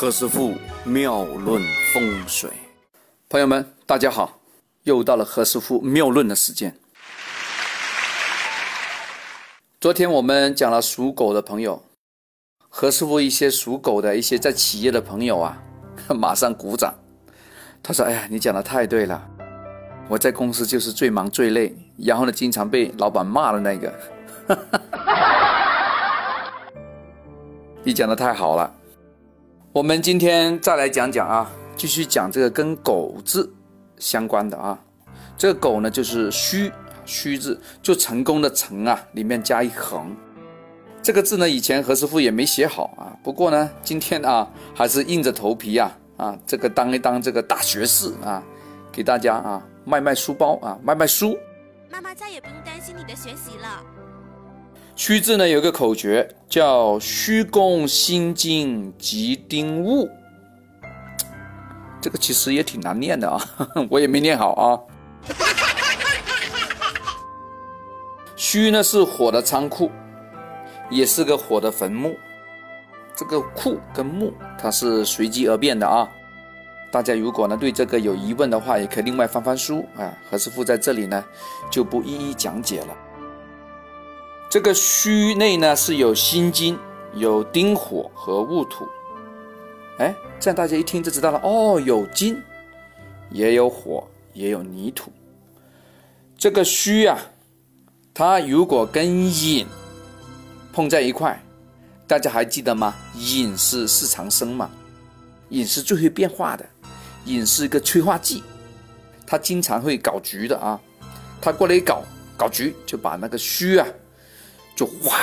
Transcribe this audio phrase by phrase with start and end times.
[0.00, 0.54] 何师傅
[0.84, 1.60] 妙论
[1.92, 2.48] 风水，
[3.28, 4.38] 朋友们，大家好，
[4.84, 6.72] 又到了何师傅妙论的时间。
[9.80, 11.82] 昨天我们讲了属狗的朋友，
[12.68, 15.60] 何师傅一些属狗的一些在企业的朋友啊，
[16.14, 16.94] 马上鼓掌。
[17.82, 19.20] 他说：“哎呀，你讲的太对了，
[20.08, 23.92] 我在公司就是最忙最累，然后呢，经常被老板骂的那个。
[27.82, 28.74] 你讲的太好了。”
[29.70, 33.52] 我们今天再来讲讲啊，继续讲这个跟“狗”字
[33.98, 34.78] 相关的啊。
[35.36, 36.72] 这个“狗”呢，就是“虚
[37.04, 40.16] ”，“虚”字就成功的“成”啊，里面加一横。
[41.02, 43.12] 这个字呢，以前何师傅也没写好啊。
[43.22, 48.42] 不过呢，今天啊，还是硬着头皮啊啊，这个当一当这个大学士啊，
[48.90, 51.38] 给大家啊卖卖书包啊，卖卖书。
[51.90, 53.84] 妈妈再也不用担心你的学习了。
[54.96, 60.08] 虚字呢有个口诀叫虚宫心经即丁戊，
[62.00, 63.40] 这个其实也挺难念的啊，
[63.88, 64.78] 我也没念好啊。
[68.36, 69.90] 虚呢是火的仓库，
[70.90, 72.14] 也是个火的坟墓。
[73.16, 76.08] 这个库跟墓它是随机而变的啊。
[76.92, 80.16] 大家如果呢对这个有疑问的话，也可以另外翻翻书啊。
[80.30, 81.24] 何师傅在这里呢
[81.70, 82.96] 就不一一讲解了。
[84.48, 86.78] 这个虚内呢是有心金、
[87.12, 88.86] 有丁火和戊土，
[89.98, 92.40] 哎，这样大家一听就知道了哦，有金，
[93.30, 95.12] 也有火，也有泥土。
[96.36, 97.18] 这个虚啊，
[98.14, 99.66] 它如果跟寅
[100.72, 101.40] 碰在一块，
[102.06, 102.94] 大家还记得吗？
[103.14, 104.70] 寅是四长生嘛，
[105.48, 106.64] 寅是最会变化的，
[107.24, 108.44] 寅是一个催化剂，
[109.26, 110.80] 他经常会搞局的啊，
[111.40, 112.02] 他过来一搞
[112.36, 113.86] 搞局，就把那个虚啊。
[114.76, 115.18] 就哇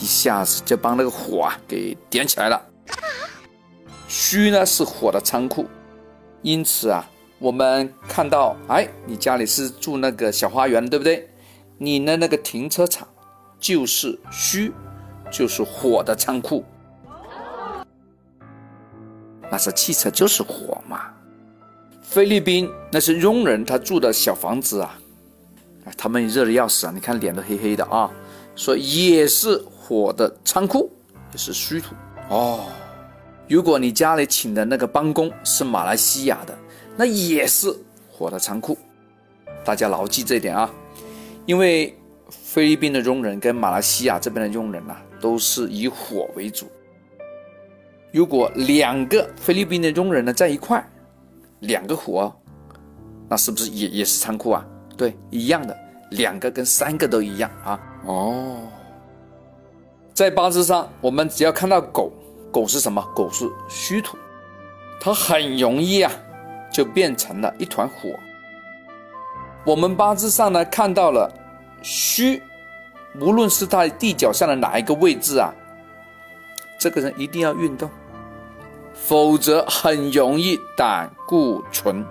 [0.00, 2.64] 一下子就帮那个火啊给点起来了。
[4.16, 5.66] 虚呢是火的仓库，
[6.40, 7.04] 因此啊，
[7.40, 11.28] 我们看到，哎，你家里是住那个小花园，对不对？
[11.78, 13.08] 你的那个停车场
[13.58, 14.72] 就是虚，
[15.32, 16.64] 就是火的仓库。
[19.50, 21.12] 那是汽车就是火嘛。
[22.00, 24.96] 菲律宾那是佣人他住的小房子啊，
[25.86, 28.08] 哎他们热的要死啊，你看脸都黑黑的啊。
[28.54, 30.88] 所以也是火的仓库，
[31.32, 31.96] 也是虚土
[32.28, 32.60] 哦。
[33.54, 36.58] 如果你家里请的那个帮工是马来西亚的，
[36.96, 37.72] 那也是
[38.10, 38.76] 火的仓库。
[39.64, 40.68] 大家牢记这一点啊，
[41.46, 41.96] 因为
[42.28, 46.66] 菲律宾的佣人跟马来西亚这边的佣人呐，都是以火为主。
[48.10, 50.84] 如果两个菲律宾的佣人呢在一块，
[51.60, 52.34] 两个火，
[53.28, 54.66] 那是不是也也是仓库啊？
[54.96, 55.78] 对，一样的，
[56.10, 57.80] 两个跟三个都一样啊。
[58.04, 58.56] 哦，
[60.12, 62.12] 在八字上，我们只要看到狗，
[62.54, 63.04] 狗是什么？
[63.12, 64.16] 狗是虚土，
[65.00, 66.12] 它很容易啊，
[66.72, 68.16] 就变成了一团火。
[69.64, 71.28] 我们八字上呢看到了
[71.82, 72.40] 虚，
[73.18, 75.52] 无论是在地脚上的哪一个位置啊，
[76.78, 77.90] 这个人一定要运动，
[78.94, 82.06] 否则很容易胆固醇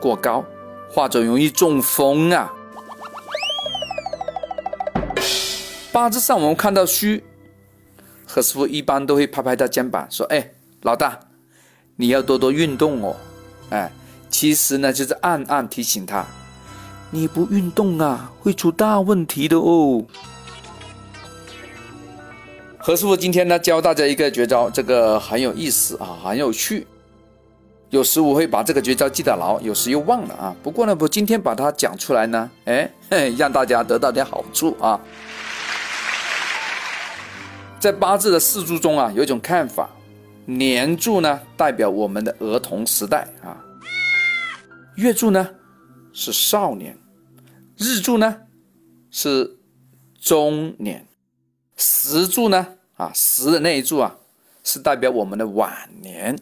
[0.00, 0.44] 过高，
[0.88, 2.54] 或者容易中风啊。
[5.90, 7.24] 八字上我们看到虚，
[8.28, 10.50] 何师傅一般都会拍拍他肩膀说：“哎，
[10.82, 11.18] 老大，
[11.96, 13.16] 你要多多运动哦。”
[13.70, 13.90] 哎，
[14.28, 16.24] 其实呢就是暗暗提醒他，
[17.10, 20.04] 你不运动啊，会出大问题的哦。
[22.76, 26.86] 何师傅今天呢教大家一个绝招，这个很有意思啊，很有趣。
[27.90, 30.54] 有时我会把这个绝招记得牢，有时又忘了啊。
[30.62, 32.90] 不过呢，我今天把它讲出来呢，哎，
[33.38, 35.00] 让大家得到点好处啊。
[37.80, 39.88] 在八字的四柱中啊，有一种看法，
[40.46, 43.64] 年柱呢代表我们的儿童时代啊，
[44.96, 45.48] 月柱呢
[46.12, 46.98] 是少年，
[47.76, 48.42] 日柱呢
[49.12, 49.58] 是
[50.20, 51.06] 中年，
[51.76, 54.16] 时柱呢啊时的那一柱啊
[54.64, 56.36] 是代表我们的晚年。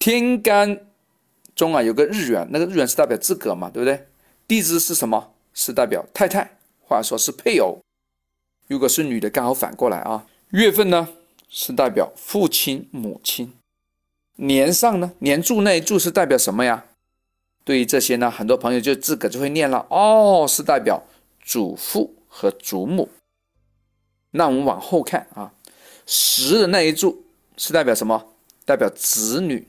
[0.00, 0.80] 天干
[1.54, 4.08] 中啊有个日元，那个日元是代表资格嘛，对不对？
[4.48, 5.32] 地支是什么？
[5.54, 7.78] 是代表太太，或者说是配偶。
[8.68, 10.26] 如果是女的，刚好反过来啊。
[10.50, 11.08] 月份呢
[11.48, 13.48] 是代表父亲、母亲；
[14.36, 16.84] 年上呢，年柱那一柱是代表什么呀？
[17.64, 21.02] 对于这些呢，很多朋友就自个就会念了哦，是代表
[21.42, 23.08] 祖父和祖母。
[24.32, 25.50] 那我们往后看啊，
[26.04, 27.24] 时的那一柱
[27.56, 28.22] 是代表什么？
[28.66, 29.66] 代表子女。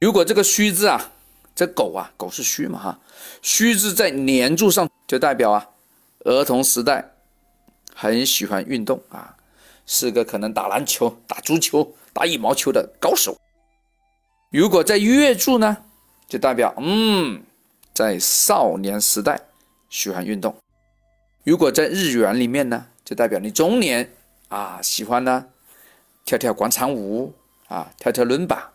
[0.00, 1.12] 如果这个虚字啊，
[1.56, 3.00] 这狗啊，狗是虚嘛哈，
[3.42, 5.68] 虚字在年柱上就代表啊，
[6.20, 7.15] 儿童时代。
[7.98, 9.34] 很喜欢运动啊，
[9.86, 13.34] 是个可能打篮球、 打足球、打羽毛球的高手。
[14.50, 15.78] 如果在月柱呢，
[16.28, 17.42] 就代表嗯，
[17.94, 19.40] 在少年时代
[19.88, 20.54] 喜欢运动。
[21.42, 24.12] 如果在日元里面呢，就代表你中年
[24.48, 25.46] 啊，喜欢呢
[26.26, 27.34] 跳跳广场舞
[27.68, 28.72] 啊，跳跳伦巴，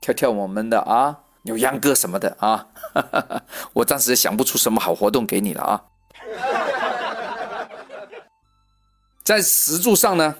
[0.00, 2.68] 跳跳我们的啊扭秧歌什么的啊。
[3.74, 5.84] 我暂时想不出什么好活动给你了啊。
[9.26, 10.36] 在石柱上呢，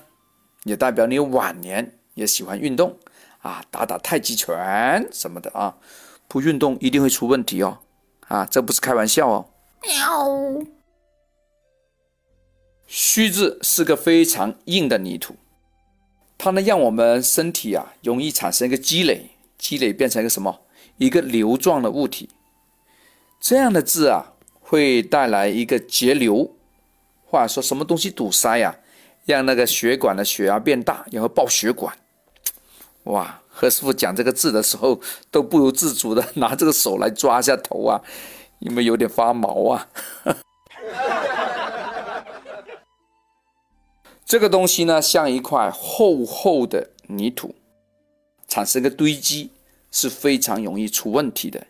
[0.63, 2.97] 也代表你晚年也喜欢运动
[3.41, 5.77] 啊，打打太极拳什么的啊。
[6.29, 7.79] 不运动一定会出问题哦，
[8.29, 9.51] 啊，这不是开玩笑哦。
[9.83, 10.65] 喵。
[12.87, 15.35] 虚字是个非常硬的泥土，
[16.39, 20.61] 它呢让我们身体啊容易产生一个积累，积累变成一个什么？
[20.99, 22.29] 一个流状的物体。
[23.41, 26.56] 这样的字啊会带来一个节流，
[27.27, 28.75] 或者说什么东西堵塞呀，
[29.25, 31.95] 让那个血管的血压变大，然后爆血管。
[33.05, 35.01] 哇，何师傅讲这个字的时候
[35.31, 38.01] 都不由自主的拿这个手来抓一下头啊，
[38.61, 39.89] 因为有点发毛啊。
[44.25, 47.55] 这个东西呢，像一块厚厚的泥土，
[48.49, 49.53] 产生个堆积
[49.93, 51.65] 是非常容易出问题的。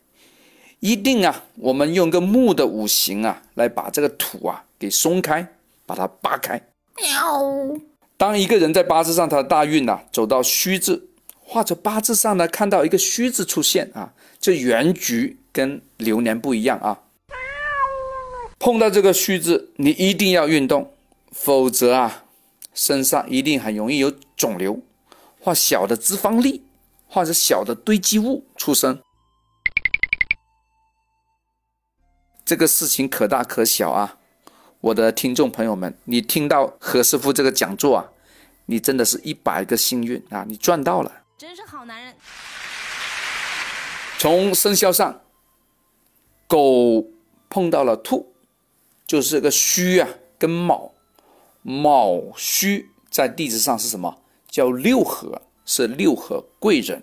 [0.81, 5.47] 一定啊，我们用个木的五行啊，来把这个土啊给松开，
[5.85, 6.61] 把它扒开。
[6.97, 7.79] 喵。
[8.17, 11.09] 当一个人在八字上他的大运呐走到虚字，
[11.41, 17.01] 或者八字上呢看到一个虚字出现啊，这原局跟流年不一样啊。
[18.59, 20.93] 碰到这个虚字，你一定要运动，
[21.31, 22.25] 否则啊。
[22.75, 24.79] 身上一定很容易有肿瘤，
[25.41, 26.63] 或小的脂肪粒，
[27.09, 28.99] 或者小的堆积物出生。
[32.47, 34.19] 这个事情可大可小啊！
[34.81, 38.09] 我的听众朋友们，你听到何师傅这个讲座啊，
[38.67, 40.45] 你真的是一百个幸运啊！
[40.47, 42.15] 你赚到了，真是好男人。
[44.21, 45.23] 从生肖上，
[46.47, 47.05] 狗
[47.51, 48.33] 碰到了兔，
[49.09, 50.09] 就是个戌啊，
[50.39, 50.93] 跟卯。
[51.63, 54.23] 卯戌在地支上是什么？
[54.49, 57.03] 叫六合，是六合贵人。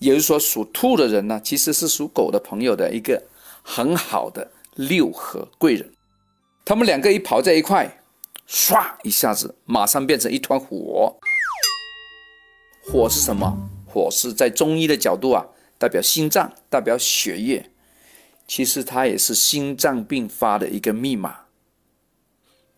[0.00, 3.22] 也就是说，属兔的人呢，其实是属狗的朋友的一个
[3.62, 5.92] 很好的六合贵人。
[6.64, 8.02] 他们两个一跑在一块，
[8.48, 11.18] 唰一下子，马上变成一团火。
[12.82, 13.70] 火是什么？
[13.86, 15.46] 火是在中医的角度啊，
[15.78, 17.70] 代表心脏，代表血液。
[18.46, 21.46] 其实它也是心脏病发的一个密码。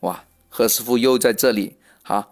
[0.01, 0.25] 哇！
[0.49, 2.31] 何师傅又在这里哈，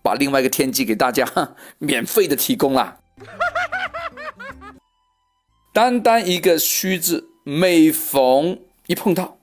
[0.00, 1.28] 把另外一个天机给大家
[1.78, 3.00] 免费的提供了。
[5.74, 9.38] 单单一个虚字，每逢一碰到，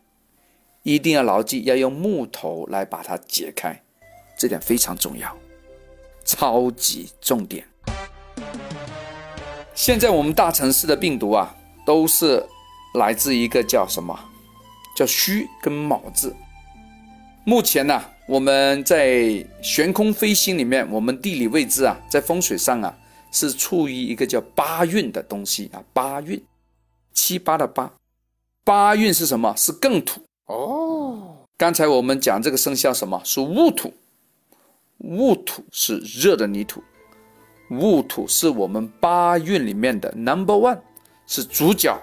[0.83, 3.81] 一定要牢记，要用木头来把它解开，
[4.37, 5.35] 这点非常重要，
[6.23, 7.65] 超级重点。
[9.73, 12.45] 现在我们大城市的病毒啊，都是
[12.93, 14.17] 来自一个叫什么？
[14.95, 16.35] 叫虚跟卯字。
[17.43, 22.95] 目前呢，我们在悬空飞星里面，我们地理位置啊，在风水上啊，
[23.31, 25.81] 是处于一个叫八运的东西啊。
[25.93, 26.39] 八运，
[27.13, 27.91] 七八的八，
[28.63, 29.53] 八运是什么？
[29.57, 31.47] 是更土哦。
[31.57, 33.21] 刚才我们讲这个生肖什么？
[33.23, 33.93] 是戊土，
[34.97, 36.83] 戊土是热的泥土，
[37.69, 40.79] 戊土是我们八运里面的 number one，
[41.27, 41.99] 是主角。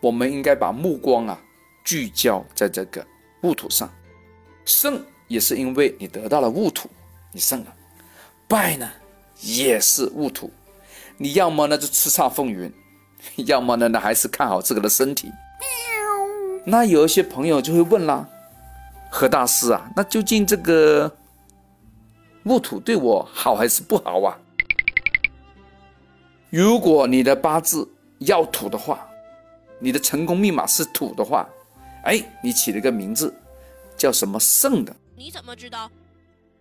[0.00, 1.40] 我们应该把目光啊
[1.84, 3.04] 聚焦在这个
[3.42, 3.92] 戊土上。
[4.64, 6.88] 胜也是因为你得到了戊土，
[7.32, 7.72] 你胜了；
[8.46, 8.88] 败呢，
[9.40, 10.52] 也是戊土。
[11.16, 12.72] 你要么呢就叱咤风云，
[13.46, 15.32] 要么呢那还是看好自个的身体。
[16.64, 18.28] 那有一些朋友就会问啦
[19.10, 21.10] ：“何大师啊，那究竟这个
[22.44, 24.38] 戊土对我好还是不好啊？”
[26.50, 27.88] 如果你的八字
[28.18, 29.06] 要土的话，
[29.78, 31.48] 你的成功密码是土的话，
[32.04, 33.34] 哎，你起了个名字。
[33.96, 34.94] 叫什么盛的？
[35.16, 35.90] 你怎么知道？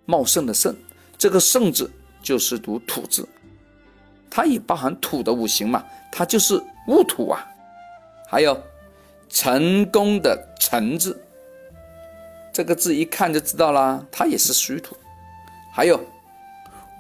[0.06, 0.76] 茂盛的盛，
[1.20, 3.30] 这个盛字就是读土字，
[4.28, 7.46] 它也包含土的五行嘛，它就是戊土啊。
[8.28, 8.60] 还有
[9.30, 11.20] 成功的成字，
[12.54, 14.96] 这个字一看就知道啦，它也是虚土。
[15.72, 16.00] 还有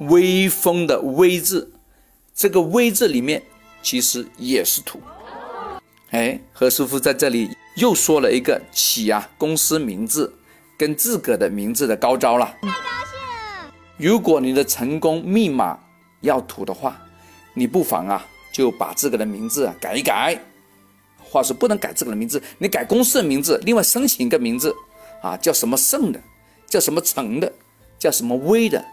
[0.02, 1.72] 威风的威字，
[2.34, 3.42] 这个威字里面
[3.82, 5.02] 其实也是土。
[6.12, 7.50] 哎，何师傅在这里。
[7.78, 10.34] 又说了一个起啊公司名字
[10.80, 12.48] 跟自个的名字的高招了。
[12.64, 13.72] 太高兴！
[13.98, 15.78] 如果你的成功密码
[16.22, 17.00] 要土的话，
[17.54, 20.42] 你不妨啊就把自个的名字改一改。
[21.30, 24.76] 话说不能改自个的名字，你改公司的名字，另外申请一个名字
[25.22, 26.22] 啊，叫什么盛的，
[26.68, 27.52] 叫什么成的，
[28.00, 28.84] 叫什么威的，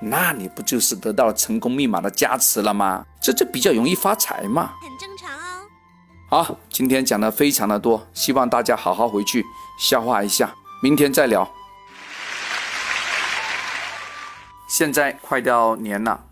[0.00, 3.04] 那你不就是得到了成功密码的加持了吗？
[3.20, 4.72] 这就比较容易发财嘛。
[4.80, 6.44] 很正常哦。
[6.44, 9.44] 好，今天讲的非常的多，希望大家好好回去
[9.78, 11.50] 消化一下，明天再聊。
[14.68, 16.22] 现在快到年了，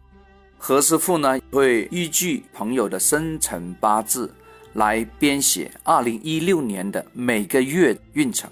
[0.59, 4.36] 何师傅呢会依据朋友的生辰八字
[4.76, 8.50] 来编写2016年的每个月运程，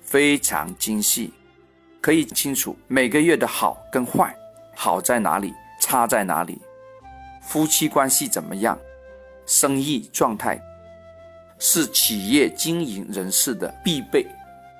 [0.00, 1.30] 非常精细，
[2.00, 4.34] 可以清楚每个月的好跟坏，
[4.74, 6.58] 好在哪里，差在哪里，
[7.42, 8.78] 夫妻关系怎么样，
[9.44, 10.58] 生意状态，
[11.58, 14.26] 是企业经营人士的必备，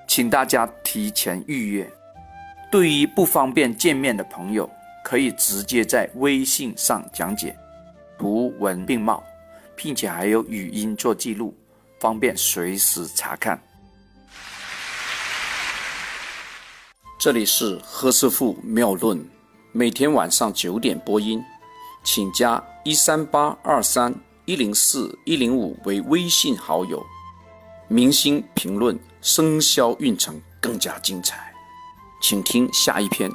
[0.07, 1.87] 请大家提前预约。
[2.71, 4.67] 对于不方便见面的朋友，
[5.03, 7.55] 可以直接在微信上讲解，
[8.17, 9.23] 图文并茂，
[9.83, 11.53] 并且还有语音做记录，
[11.99, 13.61] 方便随时查看。
[17.19, 19.29] 这里是何师傅妙论，
[19.73, 21.43] 每天晚上九点播音，
[22.01, 27.05] 请加一三八二三一零四一零五为微信好友。
[27.89, 31.53] 明星评论生肖运程更加精彩。
[32.21, 33.29] 请听下一篇。